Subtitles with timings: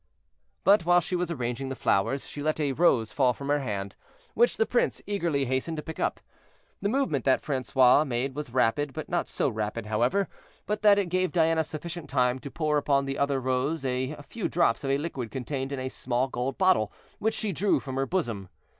[0.63, 3.95] But, while she was arranging the flowers, she let a rose fall from her hand,
[4.33, 6.19] which the prince eagerly hastened to pick up.
[6.81, 10.27] The movement that Francois made was rapid, but not so rapid, however,
[10.65, 14.47] but that it gave Diana sufficient time to pour upon the other rose a few
[14.49, 18.07] drops of a liquid contained in a small gold bottle which she drew from her
[18.07, 18.49] bosom.